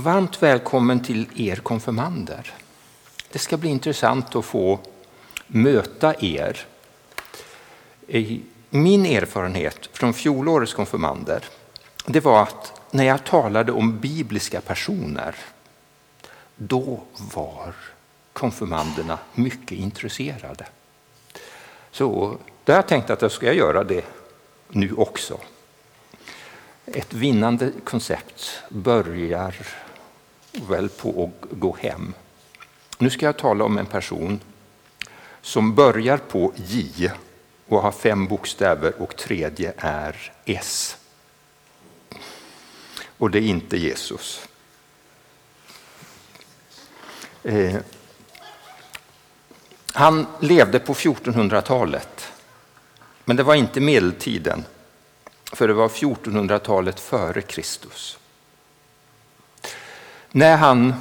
Varmt 0.00 0.42
välkommen 0.42 1.00
till 1.00 1.26
er 1.36 1.56
konfirmander. 1.56 2.52
Det 3.32 3.38
ska 3.38 3.56
bli 3.56 3.70
intressant 3.70 4.36
att 4.36 4.44
få 4.44 4.78
möta 5.46 6.14
er. 6.24 6.66
Min 8.70 9.06
erfarenhet 9.06 9.88
från 9.92 10.14
fjolårets 10.14 10.74
konfirmander 10.74 11.44
det 12.06 12.20
var 12.20 12.42
att 12.42 12.80
när 12.90 13.04
jag 13.04 13.24
talade 13.24 13.72
om 13.72 13.98
bibliska 13.98 14.60
personer 14.60 15.34
då 16.56 17.00
var 17.34 17.74
konfirmanderna 18.32 19.18
mycket 19.34 19.78
intresserade. 19.78 20.66
Så 21.90 22.36
då 22.64 22.72
har 22.72 22.78
jag 22.78 22.88
tänkt 22.88 23.10
att 23.10 23.22
jag 23.22 23.32
ska 23.32 23.52
göra 23.52 23.84
det 23.84 24.04
nu 24.68 24.92
också. 24.92 25.40
Ett 26.86 27.14
vinnande 27.14 27.72
koncept 27.84 28.62
börjar 28.68 29.54
väl 30.58 30.88
på 30.88 31.32
att 31.42 31.58
gå 31.58 31.76
hem. 31.80 32.14
Nu 32.98 33.10
ska 33.10 33.26
jag 33.26 33.36
tala 33.36 33.64
om 33.64 33.78
en 33.78 33.86
person 33.86 34.40
som 35.40 35.74
börjar 35.74 36.18
på 36.18 36.52
J 36.56 37.10
och 37.68 37.82
har 37.82 37.92
fem 37.92 38.26
bokstäver 38.26 39.02
och 39.02 39.16
tredje 39.16 39.72
är 39.76 40.32
S. 40.44 40.96
Och 43.18 43.30
det 43.30 43.38
är 43.38 43.42
inte 43.42 43.76
Jesus. 43.76 44.48
Eh, 47.42 47.76
han 49.92 50.26
levde 50.40 50.78
på 50.78 50.94
1400-talet, 50.94 52.32
men 53.24 53.36
det 53.36 53.42
var 53.42 53.54
inte 53.54 53.80
medeltiden, 53.80 54.64
för 55.52 55.68
det 55.68 55.74
var 55.74 55.88
1400-talet 55.88 57.00
före 57.00 57.42
Kristus. 57.42 58.18
När 60.32 60.56
han 60.56 60.94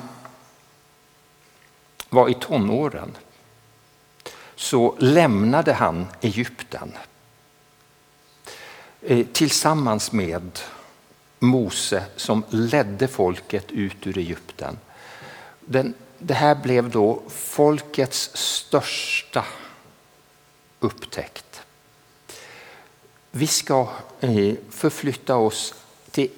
var 2.09 2.29
i 2.29 2.33
tonåren 2.33 3.17
så 4.55 4.95
lämnade 4.99 5.73
han 5.73 6.07
Egypten 6.21 6.91
eh, 9.01 9.25
tillsammans 9.25 10.11
med 10.11 10.59
Mose 11.39 12.05
som 12.15 12.43
ledde 12.49 13.07
folket 13.07 13.71
ut 13.71 14.07
ur 14.07 14.17
Egypten. 14.17 14.77
Den, 15.59 15.93
det 16.19 16.33
här 16.33 16.55
blev 16.55 16.89
då 16.89 17.21
folkets 17.29 18.29
största 18.33 19.45
upptäckt. 20.79 21.61
Vi 23.31 23.47
ska 23.47 23.89
eh, 24.19 24.55
förflytta 24.69 25.35
oss 25.35 25.73
till 26.11 26.31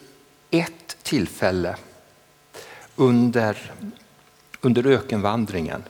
ett 0.52 0.98
tillfälle 1.04 1.76
under, 3.00 3.72
under 4.62 4.88
ökenvandringen. 4.88 5.84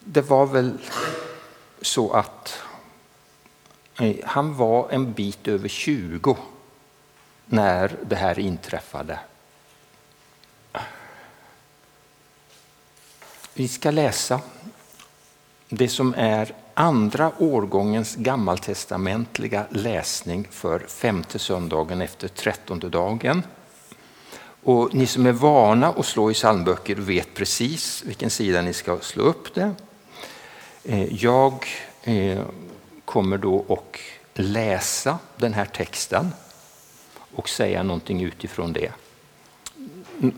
Det 0.00 0.20
var 0.20 0.46
väl 0.46 0.78
så 1.82 2.12
att 2.12 2.62
han 4.24 4.54
var 4.54 4.90
en 4.90 5.12
bit 5.12 5.48
över 5.48 5.68
20 5.68 6.36
när 7.46 7.96
det 8.06 8.16
här 8.16 8.38
inträffade. 8.38 9.18
Vi 13.54 13.68
ska 13.68 13.90
läsa 13.90 14.40
det 15.68 15.88
som 15.88 16.14
är 16.16 16.54
andra 16.74 17.32
årgångens 17.38 18.16
gammaltestamentliga 18.16 19.66
läsning 19.70 20.48
för 20.50 20.78
femte 20.78 21.38
söndagen 21.38 22.00
efter 22.00 22.28
trettonde 22.28 22.88
dagen. 22.88 23.42
Och 24.64 24.94
ni 24.94 25.06
som 25.06 25.26
är 25.26 25.32
vana 25.32 25.88
att 25.88 26.06
slå 26.06 26.30
i 26.30 26.34
psalmböcker 26.34 26.94
vet 26.94 27.34
precis 27.34 28.02
vilken 28.06 28.30
sida 28.30 28.62
ni 28.62 28.72
ska 28.72 28.98
slå 29.00 29.22
upp 29.22 29.54
det. 29.54 29.74
Eh, 30.84 31.24
jag 31.24 31.66
eh, 32.02 32.42
kommer 33.04 33.38
då 33.38 33.64
att 33.68 33.96
läsa 34.34 35.18
den 35.36 35.54
här 35.54 35.64
texten 35.64 36.32
och 37.34 37.48
säga 37.48 37.82
någonting 37.82 38.22
utifrån 38.22 38.72
det. 38.72 38.92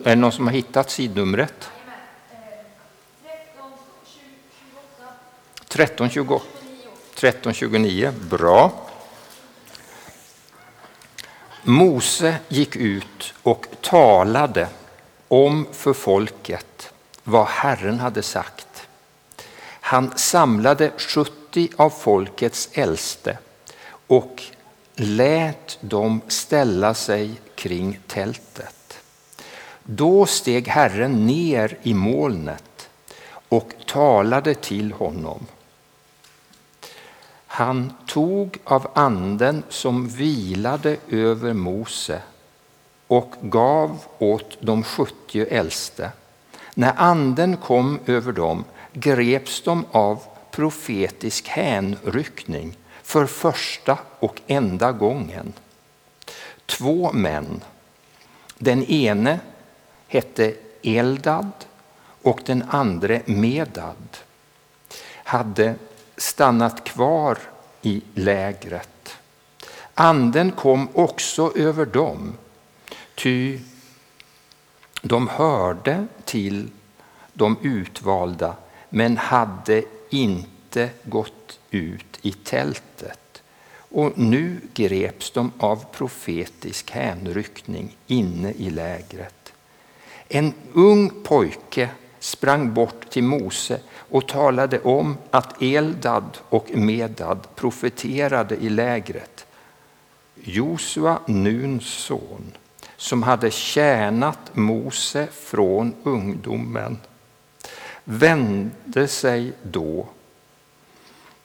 Är 0.04 0.10
det 0.10 0.16
någon 0.16 0.32
som 0.32 0.46
har 0.46 0.54
hittat 0.54 0.90
sidnumret? 0.90 1.70
1328. 5.68 6.44
1329, 7.14 8.12
bra. 8.30 8.85
Mose 11.68 12.38
gick 12.48 12.76
ut 12.76 13.34
och 13.42 13.66
talade 13.80 14.68
om 15.28 15.66
för 15.72 15.92
folket 15.92 16.92
vad 17.24 17.46
Herren 17.46 18.00
hade 18.00 18.22
sagt. 18.22 18.88
Han 19.80 20.12
samlade 20.16 20.92
70 20.96 21.68
av 21.76 21.90
folkets 21.90 22.68
äldste 22.72 23.38
och 24.06 24.42
lät 24.94 25.78
dem 25.80 26.20
ställa 26.28 26.94
sig 26.94 27.30
kring 27.54 28.00
tältet. 28.06 28.98
Då 29.82 30.26
steg 30.26 30.68
Herren 30.68 31.26
ner 31.26 31.78
i 31.82 31.94
molnet 31.94 32.88
och 33.48 33.72
talade 33.86 34.54
till 34.54 34.92
honom. 34.92 35.46
Han 37.56 37.92
tog 38.06 38.58
av 38.64 38.90
anden 38.94 39.62
som 39.68 40.08
vilade 40.08 40.96
över 41.08 41.52
Mose 41.52 42.22
och 43.06 43.34
gav 43.40 43.98
åt 44.18 44.58
de 44.60 44.82
sjuttio 44.82 45.46
äldste. 45.46 46.10
När 46.74 46.92
anden 46.96 47.56
kom 47.56 47.98
över 48.06 48.32
dem 48.32 48.64
greps 48.92 49.62
de 49.62 49.84
av 49.90 50.22
profetisk 50.50 51.48
hänryckning 51.48 52.76
för 53.02 53.26
första 53.26 53.98
och 54.18 54.40
enda 54.46 54.92
gången. 54.92 55.52
Två 56.66 57.12
män. 57.12 57.60
Den 58.58 58.84
ene 58.84 59.40
hette 60.08 60.54
Eldad 60.82 61.50
och 62.22 62.40
den 62.44 62.64
andra 62.68 63.20
Medad 63.26 64.16
hade 65.24 65.74
stannat 66.16 66.84
kvar 66.84 67.38
i 67.82 68.02
lägret. 68.14 69.16
Anden 69.94 70.52
kom 70.52 70.88
också 70.94 71.52
över 71.56 71.86
dem, 71.86 72.34
ty 73.14 73.58
de 75.02 75.28
hörde 75.28 76.06
till 76.24 76.70
de 77.32 77.56
utvalda 77.62 78.56
men 78.88 79.16
hade 79.16 79.82
inte 80.10 80.90
gått 81.02 81.58
ut 81.70 82.18
i 82.22 82.32
tältet. 82.32 83.42
Och 83.78 84.18
nu 84.18 84.60
greps 84.74 85.30
de 85.30 85.52
av 85.58 85.84
profetisk 85.92 86.90
hänryckning 86.90 87.96
inne 88.06 88.52
i 88.52 88.70
lägret. 88.70 89.52
En 90.28 90.54
ung 90.72 91.10
pojke 91.22 91.90
sprang 92.26 92.74
bort 92.74 93.10
till 93.10 93.22
Mose 93.22 93.80
och 94.10 94.28
talade 94.28 94.80
om 94.80 95.18
att 95.30 95.62
Eldad 95.62 96.38
och 96.48 96.70
Medad 96.74 97.46
profeterade 97.54 98.56
i 98.56 98.68
lägret. 98.68 99.46
Josua, 100.34 101.18
Nuns 101.26 101.86
son, 101.86 102.52
som 102.96 103.22
hade 103.22 103.50
tjänat 103.50 104.38
Mose 104.52 105.26
från 105.32 105.94
ungdomen, 106.02 106.98
vände 108.04 109.08
sig 109.08 109.52
då 109.62 110.06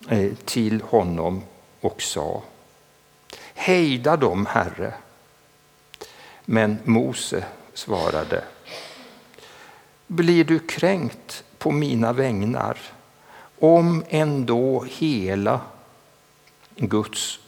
eh, 0.10 0.34
till 0.46 0.82
honom 0.82 1.44
och 1.82 2.02
sa 2.02 2.42
Hejda 3.54 4.18
dem, 4.18 4.46
Herre. 4.46 4.94
Men 6.46 6.78
Mose 6.84 7.46
svarade 7.74 8.44
blir 10.12 10.44
du 10.44 10.60
kränkt 10.60 11.44
på 11.58 11.72
mina 11.72 12.14
vägnar 12.14 12.78
om 13.60 14.04
ändå 14.10 14.86
hela 14.90 15.62
Guds, 16.76 17.40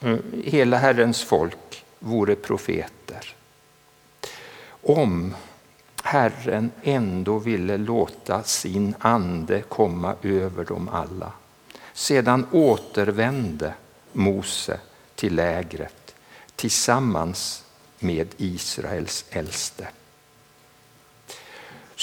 eh, 0.00 0.16
hela 0.44 0.76
Herrens 0.76 1.22
folk 1.22 1.84
vore 1.98 2.34
profeter. 2.34 3.34
Om 4.82 5.34
Herren 6.02 6.70
ändå 6.82 7.38
ville 7.38 7.76
låta 7.76 8.42
sin 8.42 8.94
ande 8.98 9.62
komma 9.62 10.14
över 10.22 10.64
dem 10.64 10.88
alla. 10.88 11.32
Sedan 11.92 12.46
återvände 12.52 13.74
Mose 14.12 14.80
till 15.14 15.34
lägret 15.34 16.14
tillsammans 16.56 17.64
med 17.98 18.28
Israels 18.36 19.24
äldste. 19.30 19.88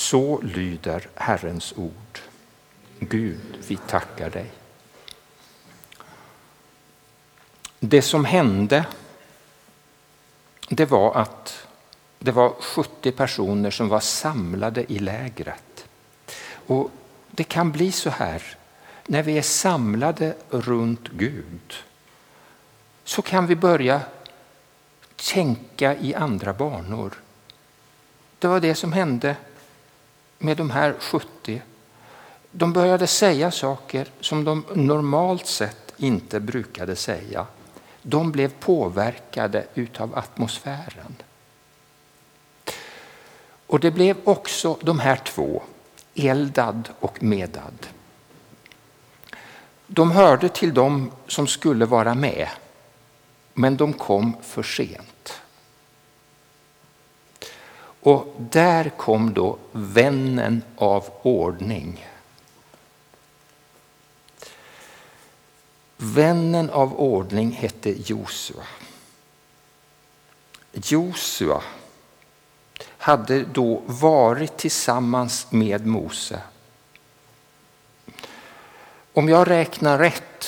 Så 0.03 0.41
lyder 0.41 1.07
Herrens 1.15 1.73
ord. 1.77 2.19
Gud, 2.99 3.57
vi 3.67 3.77
tackar 3.77 4.29
dig. 4.29 4.51
Det 7.79 8.01
som 8.01 8.25
hände 8.25 8.85
det 10.69 10.85
var 10.85 11.15
att 11.15 11.67
Det 12.19 12.31
var 12.31 12.49
70 12.49 13.11
personer 13.11 13.71
som 13.71 13.89
var 13.89 13.99
samlade 13.99 14.91
i 14.91 14.99
lägret. 14.99 15.85
Och 16.67 16.91
Det 17.31 17.43
kan 17.43 17.71
bli 17.71 17.91
så 17.91 18.09
här 18.09 18.43
när 19.07 19.23
vi 19.23 19.37
är 19.37 19.41
samlade 19.41 20.35
runt 20.49 21.07
Gud 21.07 21.73
så 23.03 23.21
kan 23.21 23.47
vi 23.47 23.55
börja 23.55 24.01
tänka 25.15 25.95
i 25.95 26.15
andra 26.15 26.53
banor. 26.53 27.13
Det 28.39 28.47
var 28.47 28.59
det 28.59 28.75
som 28.75 28.93
hände 28.93 29.35
med 30.37 30.57
de 30.57 30.69
här 30.69 30.95
70. 30.99 31.61
De 32.51 32.73
började 32.73 33.07
säga 33.07 33.51
saker 33.51 34.07
som 34.19 34.43
de 34.43 34.65
normalt 34.73 35.47
sett 35.47 35.93
inte 35.97 36.39
brukade 36.39 36.95
säga. 36.95 37.45
De 38.01 38.31
blev 38.31 38.49
påverkade 38.59 39.65
utav 39.73 40.17
atmosfären. 40.17 41.15
Och 43.67 43.79
det 43.79 43.91
blev 43.91 44.17
också 44.23 44.77
de 44.81 44.99
här 44.99 45.15
två, 45.15 45.63
Eldad 46.15 46.89
och 46.99 47.23
Medad. 47.23 47.87
De 49.87 50.11
hörde 50.11 50.49
till 50.49 50.73
dem 50.73 51.11
som 51.27 51.47
skulle 51.47 51.85
vara 51.85 52.15
med, 52.15 52.47
men 53.53 53.77
de 53.77 53.93
kom 53.93 54.37
för 54.41 54.63
sent. 54.63 55.42
Och 58.03 58.35
där 58.37 58.89
kom 58.89 59.33
då 59.33 59.57
vännen 59.71 60.61
av 60.75 61.09
ordning. 61.21 62.07
Vännen 65.97 66.69
av 66.69 66.99
ordning 66.99 67.51
hette 67.51 67.89
Josua. 67.89 68.63
Josua 70.71 71.61
hade 72.97 73.43
då 73.43 73.81
varit 73.85 74.57
tillsammans 74.57 75.47
med 75.49 75.85
Mose. 75.85 76.41
Om 79.13 79.29
jag 79.29 79.49
räknar 79.49 79.97
rätt 79.97 80.47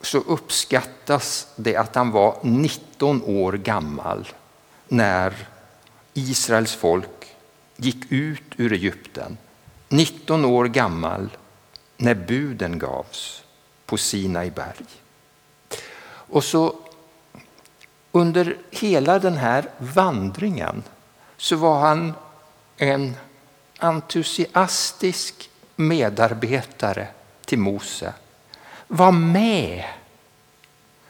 så 0.00 0.18
uppskattas 0.18 1.46
det 1.56 1.76
att 1.76 1.94
han 1.94 2.10
var 2.10 2.38
19 2.42 3.22
år 3.22 3.52
gammal 3.52 4.28
när 4.88 5.49
Israels 6.14 6.74
folk 6.74 7.36
gick 7.76 8.12
ut 8.12 8.42
ur 8.56 8.72
Egypten. 8.72 9.38
19 9.88 10.44
år 10.44 10.64
gammal 10.64 11.36
när 11.96 12.14
buden 12.14 12.78
gavs 12.78 13.42
på 13.86 13.96
Sinai 13.96 14.50
berg. 14.50 14.86
Och 16.04 16.44
så 16.44 16.74
under 18.12 18.56
hela 18.70 19.18
den 19.18 19.36
här 19.36 19.70
vandringen 19.78 20.82
så 21.36 21.56
var 21.56 21.80
han 21.80 22.12
en 22.76 23.16
entusiastisk 23.78 25.50
medarbetare 25.76 27.08
till 27.44 27.58
Mose. 27.58 28.12
Var 28.86 29.12
med 29.12 29.84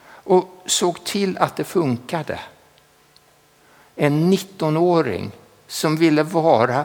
och 0.07 0.63
såg 0.67 1.05
till 1.05 1.39
att 1.39 1.57
det 1.57 1.65
funkade. 1.65 2.41
En 4.03 4.33
19-åring 4.33 5.31
som 5.67 5.97
ville 5.97 6.23
vara 6.23 6.85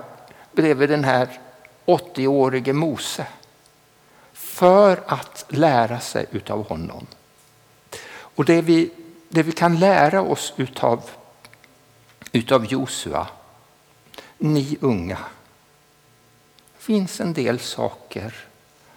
bredvid 0.51 0.89
den 0.89 1.03
här 1.03 1.39
80-årige 1.85 2.73
Mose 2.73 3.27
för 4.33 5.03
att 5.07 5.45
lära 5.47 5.99
sig 5.99 6.25
utav 6.31 6.67
honom. 6.67 7.07
Och 8.07 8.45
det 8.45 8.61
vi, 8.61 8.91
det 9.29 9.43
vi 9.43 9.51
kan 9.51 9.79
lära 9.79 10.21
oss 10.21 10.53
utav, 10.57 11.09
utav 12.31 12.65
Josua, 12.65 13.27
ni 14.37 14.77
unga, 14.81 15.19
finns 16.77 17.21
en 17.21 17.33
del 17.33 17.59
saker 17.59 18.35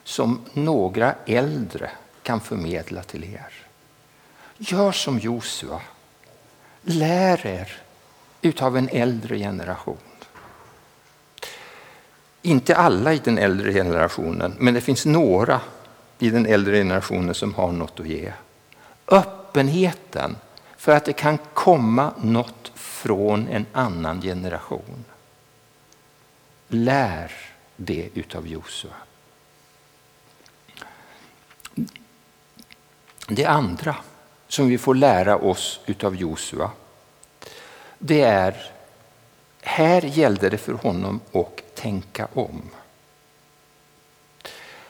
som 0.04 0.44
några 0.52 1.14
äldre 1.26 1.90
kan 2.22 2.40
förmedla 2.40 3.02
till 3.02 3.24
er. 3.24 3.52
Gör 4.56 4.92
som 4.92 5.18
Josua. 5.18 5.80
Lär 6.82 7.46
er 7.46 7.82
utav 8.42 8.76
en 8.76 8.88
äldre 8.88 9.38
generation. 9.38 9.96
Inte 12.42 12.76
alla 12.76 13.14
i 13.14 13.18
den 13.18 13.38
äldre 13.38 13.72
generationen, 13.72 14.54
men 14.58 14.74
det 14.74 14.80
finns 14.80 15.06
några 15.06 15.60
i 16.18 16.30
den 16.30 16.46
äldre 16.46 16.76
generationen 16.76 17.34
som 17.34 17.54
har 17.54 17.72
något 17.72 18.00
att 18.00 18.06
ge. 18.06 18.32
Öppenheten 19.06 20.36
för 20.76 20.92
att 20.92 21.04
det 21.04 21.12
kan 21.12 21.38
komma 21.54 22.12
något 22.22 22.72
från 22.74 23.48
en 23.48 23.66
annan 23.72 24.20
generation. 24.20 25.04
Lär 26.68 27.32
det 27.76 28.08
utav 28.14 28.46
Josua. 28.46 28.92
Det 33.28 33.44
andra 33.44 33.96
som 34.48 34.68
vi 34.68 34.78
får 34.78 34.94
lära 34.94 35.36
oss 35.36 35.80
utav 35.86 36.16
Josua, 36.16 36.70
det 37.98 38.20
är 38.20 38.72
här 39.62 40.02
gällde 40.02 40.48
det 40.48 40.58
för 40.58 40.72
honom 40.72 41.20
att 41.32 41.74
tänka 41.74 42.28
om. 42.34 42.62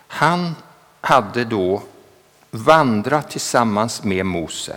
Han 0.06 0.54
hade 1.00 1.44
då 1.44 1.82
vandrat 2.50 3.30
tillsammans 3.30 4.04
med 4.04 4.26
Mose. 4.26 4.76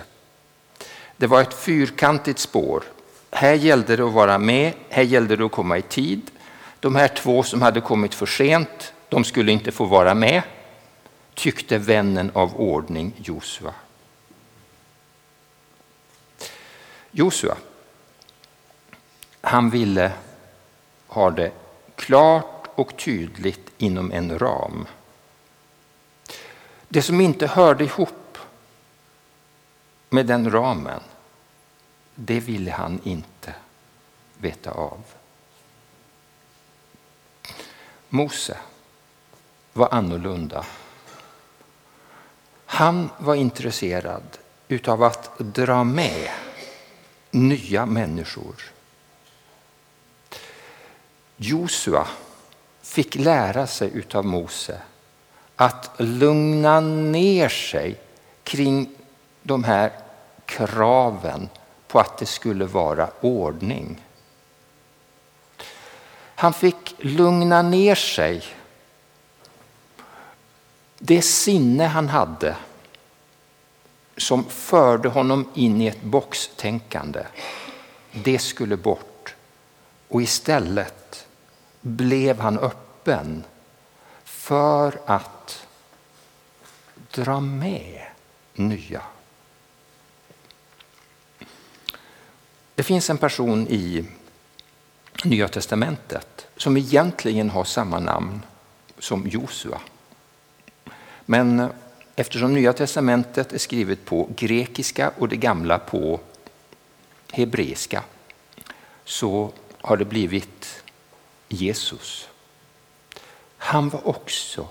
Det 1.18 1.28
var 1.28 1.42
ett 1.42 1.54
fyrkantigt 1.54 2.40
spår. 2.40 2.84
Här 3.32 3.54
gällde 3.54 3.96
det 3.96 4.04
att 4.04 4.14
vara 4.14 4.38
med, 4.38 4.74
här 4.90 5.04
gällde 5.04 5.36
det 5.36 5.46
att 5.46 5.52
komma 5.52 5.78
i 5.78 5.82
tid. 5.82 6.32
De 6.80 6.96
här 6.96 7.08
två 7.08 7.44
som 7.44 7.62
hade 7.62 7.82
kommit 7.82 8.14
för 8.14 8.26
sent, 8.26 8.94
de 9.10 9.24
skulle 9.24 9.52
inte 9.52 9.72
få 9.72 9.86
vara 9.86 10.14
med 10.14 10.42
tyckte 11.34 11.78
vännen 11.78 12.32
av 12.34 12.56
ordning 12.56 13.14
Josua. 13.18 13.74
Josua, 17.12 17.56
han 19.42 19.70
ville 19.70 20.12
ha 21.08 21.32
det 21.32 21.52
klart 21.96 22.68
och 22.76 22.98
tydligt 22.98 23.72
inom 23.78 24.12
en 24.12 24.40
ram. 24.40 24.86
Det 26.88 27.02
som 27.02 27.22
inte 27.22 27.48
hörde 27.48 27.84
ihop 27.84 28.38
med 30.10 30.26
den 30.26 30.52
ramen, 30.52 31.02
det 32.16 32.40
ville 32.40 32.72
han 32.72 33.00
inte 33.04 33.54
veta 34.38 34.72
av. 34.72 35.04
Mose 38.10 38.58
var 39.74 39.90
annorlunda. 39.94 40.66
Han 42.66 43.10
var 43.18 43.36
intresserad 43.36 44.38
utav 44.68 45.04
att 45.04 45.40
dra 45.40 45.84
med 45.84 46.30
nya 47.32 47.86
människor. 47.86 48.56
Josua 51.44 52.08
fick 52.82 53.16
lära 53.16 53.68
sig 53.68 53.92
utav 53.94 54.26
Mose 54.26 54.82
att 55.56 55.92
lugna 55.98 56.80
ner 56.80 57.50
sig 57.50 58.00
kring 58.44 58.90
de 59.42 59.64
här 59.64 59.92
kraven 60.46 61.50
på 61.88 62.00
att 62.00 62.18
det 62.18 62.26
skulle 62.26 62.66
vara 62.66 63.10
ordning. 63.22 64.06
Han 66.36 66.54
fick 66.54 66.96
lugna 66.98 67.62
ner 67.62 67.96
sig 67.96 68.44
det 70.98 71.22
sinne 71.22 71.86
han 71.86 72.10
hade 72.10 72.56
som 74.18 74.44
förde 74.44 75.10
honom 75.10 75.50
in 75.54 75.82
i 75.82 75.88
ett 75.88 76.02
boxtänkande, 76.02 77.26
det 78.12 78.40
skulle 78.40 78.78
bort. 78.78 79.36
Och 80.08 80.22
istället 80.22 81.28
blev 81.82 82.40
han 82.40 82.60
öppen 82.60 83.44
för 84.24 85.00
att 85.06 85.68
dra 87.12 87.40
med 87.40 88.02
nya. 88.54 89.02
Det 92.76 92.84
finns 92.84 93.10
en 93.10 93.18
person 93.18 93.68
i 93.68 94.06
Nya 95.24 95.48
testamentet 95.48 96.48
som 96.58 96.78
egentligen 96.78 97.50
har 97.50 97.64
samma 97.64 98.00
namn 98.00 98.42
som 99.00 99.28
Josua. 99.28 99.82
Men 101.26 101.70
eftersom 102.16 102.54
Nya 102.54 102.74
testamentet 102.74 103.54
är 103.54 103.58
skrivet 103.58 104.06
på 104.06 104.30
grekiska 104.36 105.12
och 105.18 105.30
det 105.30 105.36
gamla 105.36 105.80
på 105.80 106.20
hebreiska 107.32 108.04
så 109.06 109.52
har 109.82 109.98
det 109.98 110.06
blivit 110.06 110.84
Jesus. 111.52 112.30
Han 113.58 113.90
var 113.90 114.08
också 114.08 114.68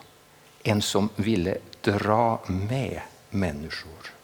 en 0.63 0.83
som 0.83 1.09
ville 1.17 1.59
dra 1.81 2.41
med 2.47 3.01
människor. 3.31 4.15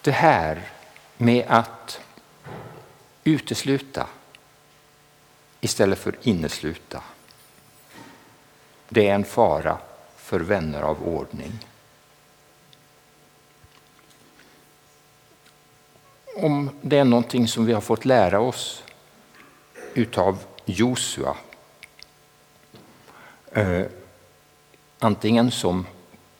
Det 0.00 0.10
här 0.10 0.70
med 1.16 1.44
att 1.48 2.00
utesluta 3.24 4.06
istället 5.60 5.98
för 5.98 6.16
innesluta. 6.22 7.02
Det 8.88 9.08
är 9.08 9.14
en 9.14 9.24
fara 9.24 9.78
för 10.16 10.40
vänner 10.40 10.82
av 10.82 11.08
ordning. 11.08 11.58
Om 16.36 16.70
det 16.82 16.98
är 16.98 17.04
någonting 17.04 17.48
som 17.48 17.66
vi 17.66 17.72
har 17.72 17.80
fått 17.80 18.04
lära 18.04 18.40
oss 18.40 18.82
utav 19.94 20.38
Josua, 20.64 21.36
eh, 23.52 23.86
antingen 24.98 25.50
som 25.50 25.86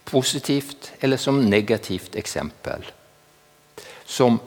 positivt 0.04 0.92
eller 1.00 1.16
som 1.16 1.50
negativt 1.50 2.14
exempel, 2.14 2.87
som 4.04 4.38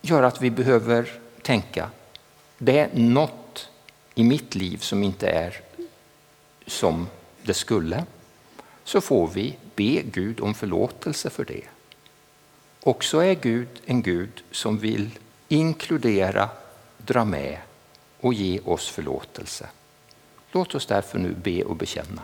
gör 0.00 0.22
att 0.22 0.42
vi 0.42 0.50
behöver 0.50 1.12
tänka, 1.42 1.90
det 2.58 2.78
är 2.78 2.90
något 2.92 3.68
i 4.14 4.24
mitt 4.24 4.54
liv 4.54 4.78
som 4.78 5.02
inte 5.02 5.28
är 5.28 5.60
som 6.66 7.06
det 7.42 7.54
skulle, 7.54 8.04
så 8.84 9.00
får 9.00 9.28
vi 9.28 9.56
be 9.74 10.02
Gud 10.02 10.40
om 10.40 10.54
förlåtelse 10.54 11.30
för 11.30 11.44
det. 11.44 11.64
Och 12.80 13.04
så 13.04 13.20
är 13.20 13.34
Gud 13.34 13.68
en 13.86 14.02
Gud 14.02 14.42
som 14.50 14.78
vill 14.78 15.18
inkludera, 15.48 16.48
dra 16.98 17.24
med 17.24 17.58
och 18.20 18.34
ge 18.34 18.60
oss 18.60 18.88
förlåtelse. 18.88 19.68
Låt 20.52 20.74
oss 20.74 20.86
därför 20.86 21.18
nu 21.18 21.34
be 21.34 21.62
och 21.62 21.76
bekänna. 21.76 22.22